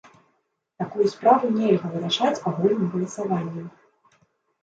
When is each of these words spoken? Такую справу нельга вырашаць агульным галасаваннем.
Такую 0.83 1.05
справу 1.15 1.49
нельга 1.57 1.91
вырашаць 1.95 2.43
агульным 2.51 2.87
галасаваннем. 2.93 3.67